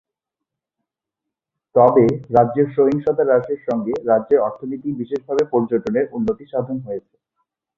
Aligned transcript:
তবে, 1.75 2.05
রাজ্যের 2.35 2.67
সহিংসতা 2.75 3.23
হ্রাসের 3.23 3.59
সঙ্গে 3.67 3.93
রাজ্যের 4.05 4.39
অর্থনীতি 4.39 4.89
বিশেষভাবে 4.99 5.43
পর্যটনের 5.53 6.05
উন্নতি 6.11 6.45
সাধন 6.51 6.77
হয়েছে। 6.79 7.15